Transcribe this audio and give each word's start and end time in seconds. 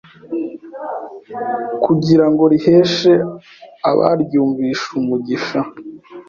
kugira 1.83 2.25
ngo 2.31 2.43
riheshe 2.51 3.13
abaryumvise 3.89 4.87
umugisha 4.99 5.59